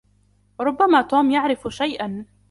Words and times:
ربما 0.59 1.01
توم 1.01 1.31
يعرف 1.31 1.67
شيئاً. 1.67 2.25